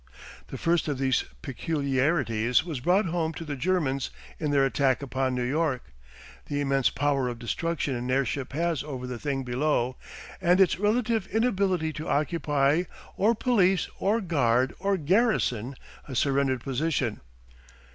[0.47, 5.35] The first of these peculiarities was brought home to the Germans in their attack upon
[5.35, 5.93] New York;
[6.47, 9.97] the immense power of destruction an airship has over the thing below,
[10.41, 12.85] and its relative inability to occupy
[13.15, 15.75] or police or guard or garrison
[16.07, 17.21] a surrendered position.